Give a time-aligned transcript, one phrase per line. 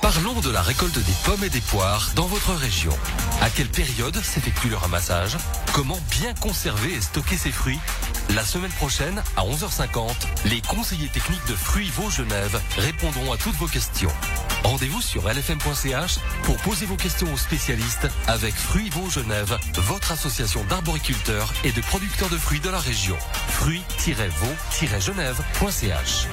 [0.00, 2.96] Parlons de la récolte des pommes et des poires dans votre région.
[3.40, 5.36] À quelle période s'effectue le ramassage?
[5.72, 7.80] Comment bien conserver et stocker ces fruits?
[8.34, 10.10] La semaine prochaine, à 11h50,
[10.46, 14.12] les conseillers techniques de Fruits Vaux Genève répondront à toutes vos questions.
[14.64, 20.64] Rendez-vous sur lfm.ch pour poser vos questions aux spécialistes avec Fruits Vaux Genève, votre association
[20.64, 23.16] d'arboriculteurs et de producteurs de fruits de la région.
[23.48, 26.26] Fruits-vaux-genève.ch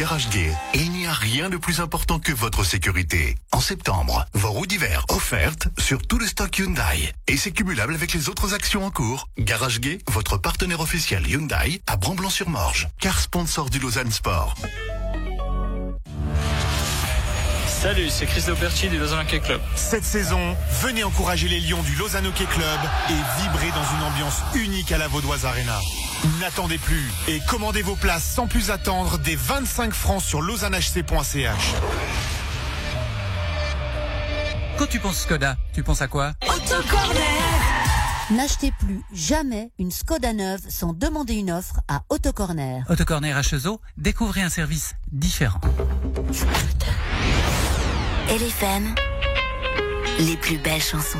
[0.00, 3.36] Garage Gay, il n'y a rien de plus important que votre sécurité.
[3.52, 7.12] En septembre, vos roues d'hiver offertes sur tout le stock Hyundai.
[7.26, 9.28] Et c'est cumulable avec les autres actions en cours.
[9.36, 14.54] Garage Gay, votre partenaire officiel Hyundai à Bramblon-sur-Morge, car sponsor du Lausanne Sport.
[17.80, 19.58] Salut, c'est Chris Auberti du Lausanne Hockey Club.
[19.74, 24.42] Cette saison, venez encourager les Lions du Lausanne Hockey Club et vibrer dans une ambiance
[24.54, 25.78] unique à la Vaudoise Arena.
[26.40, 31.74] N'attendez plus et commandez vos places sans plus attendre dès 25 francs sur lausannehc.ch.
[34.76, 36.32] Quand tu penses Skoda, tu penses à quoi?
[38.30, 42.82] N'achetez plus jamais une Skoda neuve sans demander une offre à Autocorner.
[42.90, 43.40] Autocorner à
[43.96, 45.60] découvrez un service différent.
[48.30, 48.94] LFM,
[50.20, 51.18] les plus belles chansons.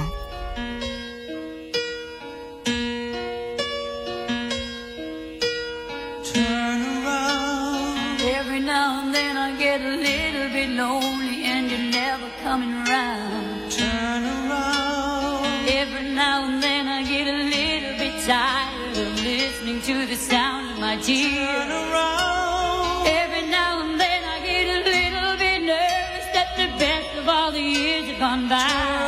[6.32, 8.20] Turn around.
[8.20, 13.72] Every now and then I get a little bit lonely and you're never coming around.
[13.72, 15.68] Turn around.
[15.68, 20.70] Every now and then I get a little bit tired of listening to the sound
[20.70, 21.34] of my tears.
[21.34, 22.49] Turn around.
[28.30, 28.99] run down.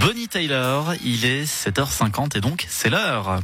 [0.00, 3.40] Bonnie Taylor, il est 7h50 et donc c'est l'heure.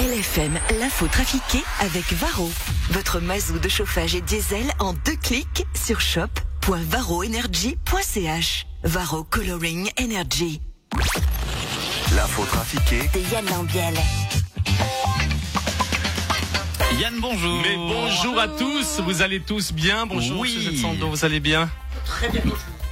[0.00, 2.50] LFM, l'info trafiquée avec Varro.
[2.90, 8.66] Votre mazou de chauffage et diesel en deux clics sur shop.varroenergy.ch.
[8.82, 10.60] Varro Coloring Energy.
[12.14, 13.94] L'info trafiquée De Yann Lambiel.
[17.00, 17.60] Yann, bonjour.
[17.62, 20.06] Mais bonjour à tous, vous allez tous bien?
[20.06, 20.54] Bonjour, Oui.
[20.56, 20.70] Monsieur
[21.08, 21.68] vous allez bien?
[22.04, 22.42] Très bien.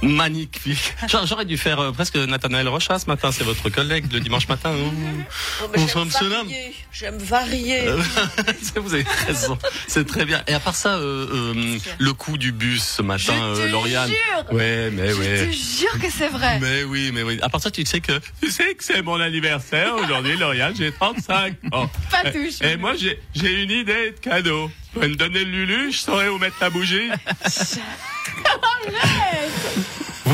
[0.03, 0.93] Magnifique.
[1.07, 4.47] J'a- J'aurais dû faire euh, presque Nathanaël Rocha ce matin, c'est votre collègue le dimanche
[4.47, 4.71] matin.
[4.75, 7.87] Oh, mais Bonsoir, j'aime varier, J'aime varier.
[7.87, 8.01] Euh,
[8.75, 10.43] vous avez raison, c'est très bien.
[10.47, 13.71] Et à part ça, euh, euh, le coup du bus ce matin, Je te euh,
[13.71, 14.09] Lauriane.
[14.09, 14.53] jure.
[14.53, 15.47] Ouais, mais Je ouais.
[15.47, 16.59] te jure que c'est vrai.
[16.59, 17.39] Mais oui, mais oui.
[17.41, 20.73] À part ça, tu sais que tu sais que c'est mon anniversaire aujourd'hui, Lauriane.
[20.77, 21.89] J'ai 35 ans.
[22.11, 22.61] Pas touche.
[22.61, 24.69] Et moi, j'ai une idée de cadeau.
[24.95, 27.09] Vous me donner le Lulu, je saurais où mettre la bougie.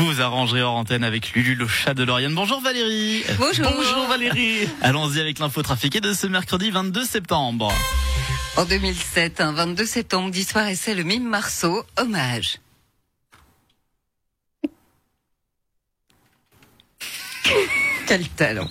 [0.00, 2.34] Vous vous arrangerez hors antenne avec Lulu, le chat de Lauriane.
[2.34, 3.22] Bonjour Valérie.
[3.36, 3.70] Bonjour.
[3.70, 4.66] Bonjour Valérie.
[4.80, 7.70] Allons-y avec l'info trafiquée de ce mercredi 22 septembre.
[8.56, 11.84] En 2007, un 22 septembre, disparaissait le mime Marceau.
[11.98, 12.60] Hommage.
[18.06, 18.70] Quel talent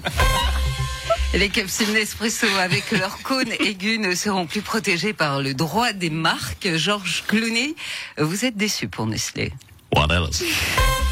[1.35, 6.09] Les capsules Nespresso avec leur cône aigu ne seront plus protégées par le droit des
[6.09, 6.75] marques.
[6.75, 7.75] Georges Clooney,
[8.17, 9.53] vous êtes déçu pour Nestlé
[9.93, 10.21] Voilà.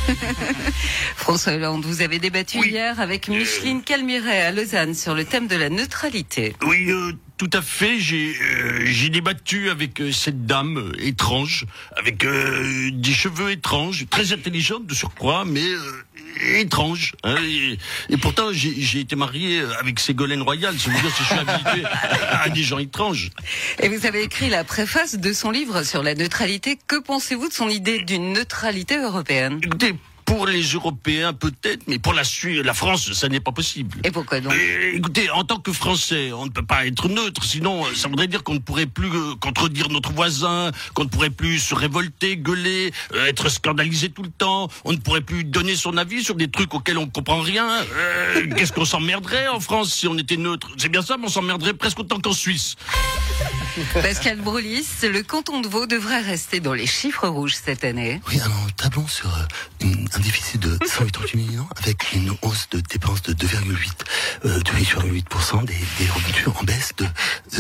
[1.16, 5.56] François Hollande, vous avez débattu hier avec Micheline Calmiret à Lausanne sur le thème de
[5.56, 6.56] la neutralité.
[6.66, 8.00] Oui, euh, tout à fait.
[8.00, 14.06] J'ai euh, j'ai débattu avec euh, cette dame euh, étrange, avec euh, des cheveux étranges,
[14.10, 17.14] très intelligente de surcroît, mais euh, étrange.
[17.24, 17.78] hein, et,
[18.10, 20.78] et pourtant, j'ai été marié avec Ségolène Royal.
[20.78, 21.84] Ça veut dire que je suis habitué
[22.32, 23.30] à des gens étranges.
[23.80, 26.78] Et vous avez écrit la préface de son livre sur la neutralité.
[26.88, 29.60] Que pensez-vous de son idée d'une neutralité européenne?
[29.64, 29.94] Écoutez,
[30.28, 33.98] pour les Européens peut-être, mais pour la Suisse, la France, ça n'est pas possible.
[34.04, 37.44] Et pourquoi donc Euh, Écoutez, en tant que Français, on ne peut pas être neutre,
[37.46, 41.10] sinon euh, ça voudrait dire qu'on ne pourrait plus euh, contredire notre voisin, qu'on ne
[41.10, 45.46] pourrait plus se révolter, gueuler, euh, être scandalisé tout le temps, on ne pourrait plus
[45.46, 47.70] donner son avis sur des trucs auxquels on ne comprend rien.
[47.96, 50.70] Euh, Qu'est-ce qu'on s'emmerderait en France si on était neutre?
[50.78, 52.76] C'est bien ça, mais on s'emmerderait presque autant qu'en Suisse.
[53.94, 58.20] Pascal Broulis, le canton de Vaud devrait rester dans les chiffres rouges cette année.
[58.28, 59.42] Oui, alors tablons sur euh,
[59.82, 63.90] une- un déficit de 188 millions avec une hausse de dépenses de 2,8
[64.46, 67.06] euh, 2,8%, des, des revenus en baisse de,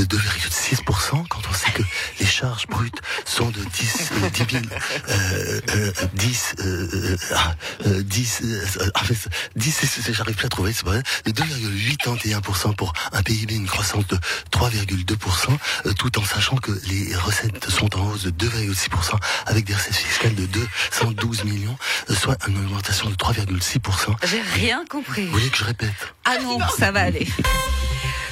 [0.03, 1.83] de 2,6% quand on sait que
[2.19, 4.63] les charges brutes sont de 10, euh, 10 000,
[5.09, 7.55] euh, euh, 10, euh, euh, ah,
[7.85, 8.65] euh, 10, euh,
[8.95, 12.93] ah, mais c'est- 10, c'est- c'est- j'arrive plus à trouver, c'est vrai, de 2,81% pour
[13.11, 14.17] un PIB, une croissance de
[14.51, 19.75] 3,2%, euh, tout en sachant que les recettes sont en hausse de 2,6% avec des
[19.75, 21.77] recettes fiscales de 212 millions,
[22.09, 24.15] euh, soit une augmentation de 3,6%.
[24.25, 25.25] J'ai rien compris.
[25.25, 26.13] Vous voulez que je répète?
[26.25, 27.27] Ah non, ça va aller.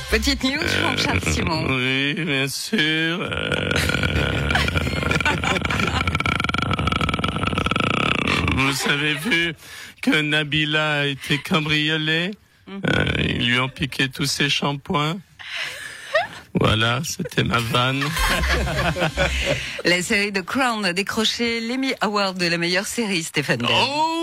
[0.09, 1.65] Petite news, Jean-Charles Simon.
[1.69, 2.79] Oui, bien sûr.
[3.21, 3.69] euh,
[8.55, 9.53] Vous avez vu
[10.01, 12.31] que Nabila a été cambriolée?
[12.69, 12.79] Euh,
[13.19, 15.17] Ils lui ont piqué tous ses shampoings?
[16.59, 18.03] Voilà, c'était ma vanne.
[19.83, 23.65] La série The Crown a décroché l'Emmy Award de la meilleure série, Stéphane.
[23.69, 24.14] Oh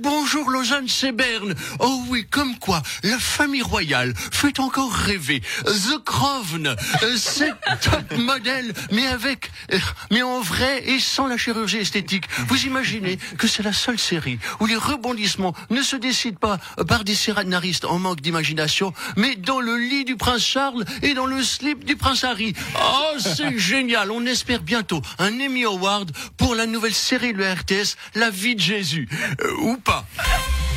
[0.00, 1.54] bonjour Lausanne, c'est Berne.
[1.78, 5.42] Oh oui, comme quoi, la famille royale fait encore rêver.
[5.64, 6.66] The Crown,
[7.02, 7.52] euh, c'est
[7.82, 9.78] top modèle, mais avec, euh,
[10.10, 12.24] mais en vrai et sans la chirurgie esthétique.
[12.48, 17.04] Vous imaginez que c'est la seule série où les rebondissements ne se décident pas par
[17.04, 21.42] des scénaristes en manque d'imagination, mais dans le lit du prince Charles et dans le
[21.42, 22.54] slip du prince Harry.
[22.76, 24.10] Oh, c'est génial.
[24.10, 28.60] On espère bientôt un Emmy Award pour la nouvelle série de RTS, La vie de
[28.60, 29.08] Jésus.
[29.42, 30.04] Euh, ou pas.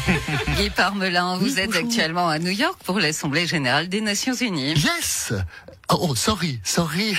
[0.57, 4.73] Guy Parmelin, vous êtes actuellement à New York pour l'Assemblée Générale des Nations Unies.
[4.73, 5.33] Yes
[5.89, 7.15] Oh, oh, sorry, sorry.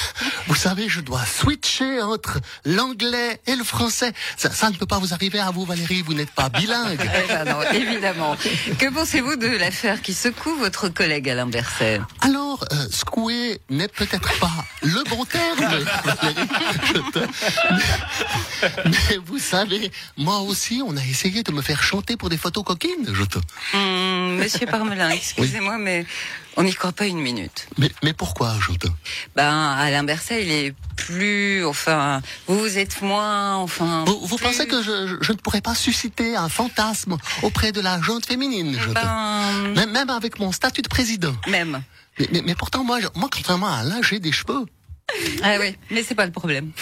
[0.47, 4.13] Vous savez, je dois switcher entre l'anglais et le français.
[4.37, 6.03] Ça, ça ne peut pas vous arriver à vous, Valérie.
[6.03, 7.01] Vous n'êtes pas bilingue.
[7.25, 8.37] Eh ben non, évidemment.
[8.79, 12.01] Que pensez-vous de l'affaire qui secoue votre collègue Alain Berset?
[12.21, 14.51] Alors, euh, secouer n'est peut-être pas
[14.83, 15.59] le bon terme.
[17.13, 17.19] Te-
[17.71, 22.37] mais, mais vous savez, moi aussi, on a essayé de me faire chanter pour des
[22.39, 23.09] photos coquines.
[23.13, 23.39] Je te...
[23.75, 26.05] Hum, Monsieur Parmelin, excusez-moi, mais
[26.59, 27.67] on n'y croit pas une minute.
[27.79, 28.89] mais, mais pourquoi, te...
[29.37, 34.05] Ben, Alain Berset, il est plus, enfin, vous vous êtes moins, enfin.
[34.07, 38.27] Vous, vous pensez que je, ne pourrais pas susciter un fantasme auprès de la gente
[38.27, 41.35] féminine te- Ben, même, même avec mon statut de président.
[41.47, 41.81] même.
[42.19, 44.67] Mais, mais- mais pourtant, moi, moi, contrairement à Alain, j'ai des cheveux.
[45.43, 46.73] Ah oui, mais c'est pas le problème.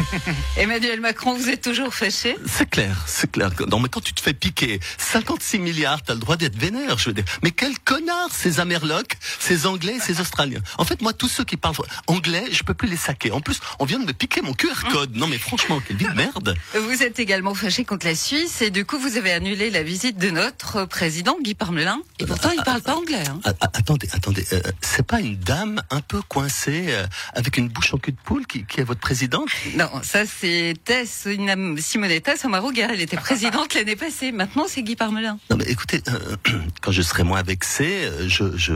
[0.56, 3.50] Emmanuel Macron, vous êtes toujours fâché C'est clair, c'est clair.
[3.68, 7.06] Non, mais quand tu te fais piquer 56 milliards, t'as le droit d'être vénère, je
[7.10, 7.24] veux dire.
[7.42, 10.60] Mais quel connard, ces Amerlocs, ces Anglais, ces Australiens.
[10.78, 11.74] En fait, moi, tous ceux qui parlent
[12.06, 13.30] anglais, je peux plus les saquer.
[13.32, 15.16] En plus, on vient de me piquer mon QR code.
[15.16, 16.54] Non, mais franchement, quelle vie de merde.
[16.74, 20.18] Vous êtes également fâché contre la Suisse et du coup vous avez annulé la visite
[20.18, 22.00] de notre président Guy Parmelin.
[22.18, 23.22] Et pourtant il parle pas anglais.
[23.28, 23.40] Hein.
[23.60, 24.44] Attendez, attendez.
[24.52, 28.18] euh, c'est pas une dame un peu coincée, euh, avec une bouche en cul de
[28.24, 29.48] poule, qui, qui est votre présidente?
[29.74, 32.88] Non, ça c'est Tess Ina- Simonetta Sommaruga.
[32.92, 34.32] Elle était présidente l'année passée.
[34.32, 35.38] Maintenant c'est Guy Parmelin.
[35.50, 36.36] Non, mais écoutez, euh,
[36.82, 38.74] quand je serai moins vexé, euh, je, je,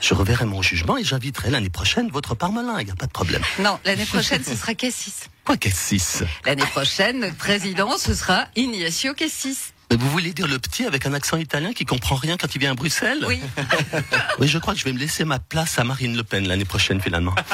[0.00, 2.80] je reverrai mon jugement et j'inviterai l'année prochaine votre parmelin.
[2.80, 3.42] Il n'y a pas de problème.
[3.58, 5.28] Non, l'année prochaine ce sera Cassis.
[5.44, 6.22] Quoi, Cassis?
[6.46, 9.73] L'année prochaine notre président ce sera Ignacio Cassis.
[9.98, 12.72] Vous voulez dire le petit avec un accent italien qui comprend rien quand il vient
[12.72, 13.40] à Bruxelles Oui.
[14.38, 16.64] Oui, je crois que je vais me laisser ma place à Marine Le Pen l'année
[16.64, 17.34] prochaine finalement.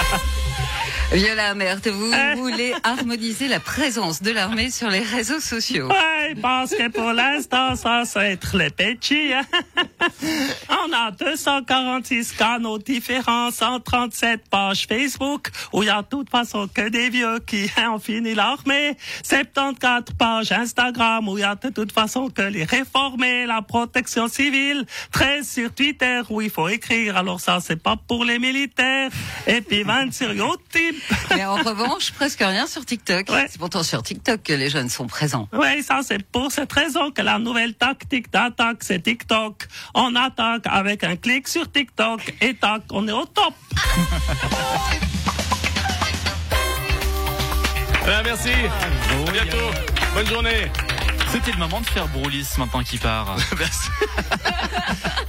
[1.13, 5.89] Viola Amert, vous voulez harmoniser la présence de l'armée sur les réseaux sociaux.
[5.89, 9.33] Détails parce que pour l'instant, ça, être les petits.
[9.35, 9.43] hein.
[10.71, 16.69] On a 246 canaux différents, 137 pages Facebook où il y a de toute façon
[16.73, 21.71] que des vieux qui ont fini l'armée, 74 pages Instagram où il y a de
[21.71, 27.17] toute façon que les réformés, la protection civile, 13 sur Twitter où il faut écrire,
[27.17, 29.11] alors ça c'est pas pour les militaires,
[29.47, 30.95] et puis 20 sur YouTube.
[31.31, 33.27] Mais en revanche, presque rien sur TikTok.
[33.49, 35.49] C'est pourtant sur TikTok que les jeunes sont présents.
[35.53, 39.67] Oui, ça c'est pour cette raison que la nouvelle tactique d'attaque c'est TikTok.
[39.95, 43.55] On attaque avec un clic sur TikTok et tac, on est au top.
[48.13, 48.51] Ah, merci.
[48.51, 49.71] à bientôt.
[50.15, 50.90] Bonne journée.
[51.33, 53.37] C'était le moment de faire Broulis maintenant qui part.
[53.59, 53.89] Merci.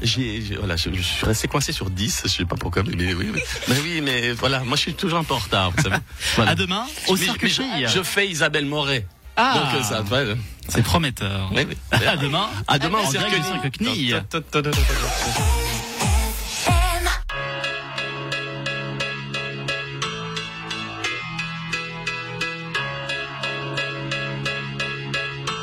[0.02, 3.14] J'ai, voilà, je, je suis resté coincé sur 10, je sais pas pourquoi, mais, mais
[3.14, 3.32] oui.
[3.68, 5.98] Mais oui, mais voilà, moi je suis toujours un peu en retard, vous savez.
[6.36, 6.52] Voilà.
[6.52, 9.06] À demain, au mais je, je fais Isabelle Moret.
[9.38, 9.54] Ah.
[9.54, 10.36] Donc euh, ça, ouais.
[10.68, 11.50] C'est prometteur.
[11.54, 11.78] Oui, oui.
[11.92, 12.50] À demain.
[12.68, 13.12] À demain au